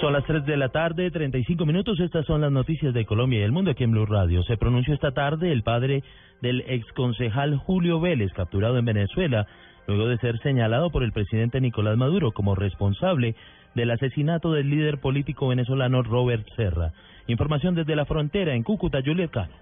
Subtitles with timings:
[0.00, 2.00] Son las 3 de la tarde, 35 minutos.
[2.00, 4.42] Estas son las noticias de Colombia y el mundo aquí en Blue Radio.
[4.44, 6.02] Se pronunció esta tarde el padre
[6.40, 9.46] del exconcejal Julio Vélez, capturado en Venezuela,
[9.86, 13.34] luego de ser señalado por el presidente Nicolás Maduro como responsable
[13.74, 16.92] del asesinato del líder político venezolano Robert Serra.
[17.26, 19.52] Información desde la frontera en Cúcuta, Juliet Cano.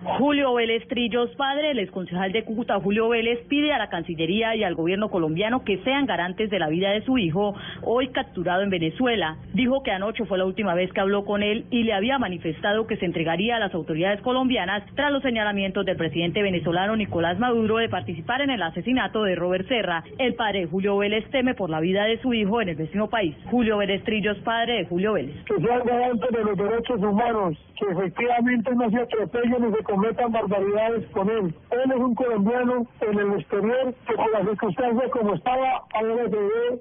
[0.00, 4.62] Julio Vélez Trillos, padre, el exconcejal de Cúcuta, Julio Vélez, pide a la Cancillería y
[4.62, 8.70] al gobierno colombiano que sean garantes de la vida de su hijo, hoy capturado en
[8.70, 9.36] Venezuela.
[9.54, 12.86] Dijo que anoche fue la última vez que habló con él y le había manifestado
[12.86, 17.78] que se entregaría a las autoridades colombianas tras los señalamientos del presidente venezolano Nicolás Maduro
[17.78, 20.04] de participar en el asesinato de Robert Serra.
[20.18, 23.34] El padre Julio Vélez teme por la vida de su hijo en el vecino país.
[23.50, 25.34] Julio Vélez Trillos, padre de Julio Vélez.
[25.48, 29.82] De los derechos humanos, que efectivamente no se atropellen ni se
[30.28, 31.54] barbaridades con él.
[31.70, 36.36] Él es un colombiano en el exterior que por las circunstancias como estaba, ahora se
[36.36, 36.80] ve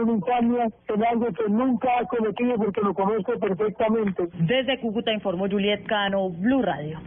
[0.00, 4.28] en algo que nunca ha cometido porque lo conozco perfectamente.
[4.40, 7.00] Desde Cúcuta informó Juliet Cano, Blue Radio.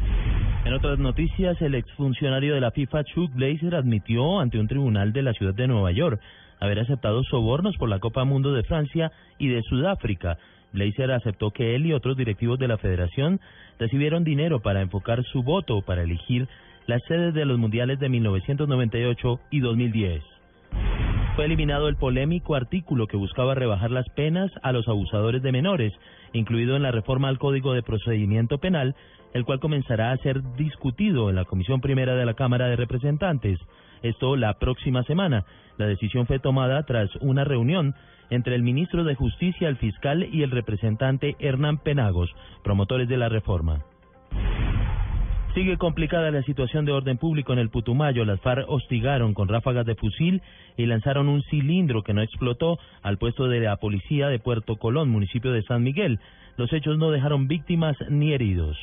[0.65, 5.21] En otras noticias, el exfuncionario de la FIFA, Chuck Blazer, admitió ante un tribunal de
[5.21, 6.19] la ciudad de Nueva York
[6.59, 10.37] haber aceptado sobornos por la Copa Mundo de Francia y de Sudáfrica.
[10.73, 13.39] Blazer aceptó que él y otros directivos de la federación
[13.79, 16.47] recibieron dinero para enfocar su voto para elegir
[16.87, 20.36] las sedes de los mundiales de 1998 y 2010.
[21.37, 25.93] Fue eliminado el polémico artículo que buscaba rebajar las penas a los abusadores de menores,
[26.33, 28.95] incluido en la reforma al Código de Procedimiento Penal,
[29.35, 33.59] el cual comenzará a ser discutido en la Comisión Primera de la Cámara de Representantes.
[34.01, 35.45] Esto la próxima semana.
[35.77, 37.93] La decisión fue tomada tras una reunión
[38.31, 43.29] entre el ministro de Justicia, el fiscal y el representante Hernán Penagos, promotores de la
[43.29, 43.83] reforma.
[45.57, 48.23] Sigue complicada la situación de orden público en el Putumayo.
[48.25, 50.43] Las FARC hostigaron con ráfagas de fusil
[50.77, 55.09] y lanzaron un cilindro que no explotó al puesto de la policía de Puerto Colón,
[55.09, 56.19] municipio de San Miguel.
[56.57, 58.77] Los hechos no dejaron víctimas ni heridos.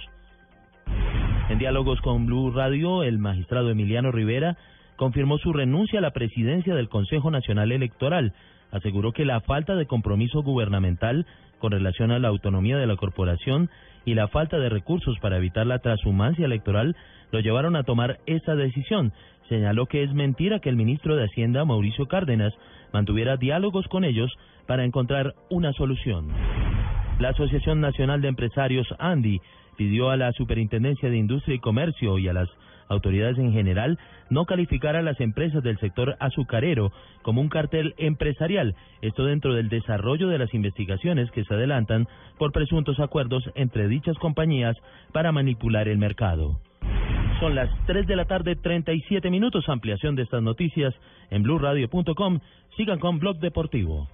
[1.48, 4.56] En diálogos con Blue Radio, el magistrado Emiliano Rivera
[4.96, 8.32] confirmó su renuncia a la presidencia del Consejo Nacional Electoral.
[8.74, 11.26] Aseguró que la falta de compromiso gubernamental
[11.60, 13.70] con relación a la autonomía de la corporación
[14.04, 16.96] y la falta de recursos para evitar la transhumancia electoral
[17.30, 19.12] lo llevaron a tomar esta decisión.
[19.48, 22.52] Señaló que es mentira que el ministro de Hacienda, Mauricio Cárdenas,
[22.92, 24.32] mantuviera diálogos con ellos
[24.66, 26.26] para encontrar una solución.
[27.20, 29.40] La Asociación Nacional de Empresarios, ANDI,
[29.76, 32.48] pidió a la Superintendencia de Industria y Comercio y a las
[32.88, 33.98] autoridades en general
[34.30, 39.68] no calificar a las empresas del sector azucarero como un cartel empresarial, esto dentro del
[39.68, 42.08] desarrollo de las investigaciones que se adelantan
[42.38, 44.76] por presuntos acuerdos entre dichas compañías
[45.12, 46.60] para manipular el mercado.
[47.40, 49.68] Son las 3 de la tarde, 37 minutos.
[49.68, 50.94] Ampliación de estas noticias
[51.30, 52.38] en blurradio.com.
[52.76, 54.08] Sigan con Blog Deportivo.